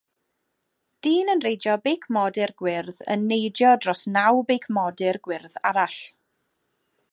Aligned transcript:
Dyn 1.07 1.27
yn 1.33 1.43
reidio 1.45 1.75
beic 1.87 2.07
modur 2.17 2.53
gwyrdd 2.63 3.03
yn 3.17 3.27
neidio 3.33 3.75
dros 3.85 4.03
naw 4.17 4.41
beic 4.49 4.67
modur 4.79 5.23
gwyrdd 5.29 5.61
arall. 5.73 6.03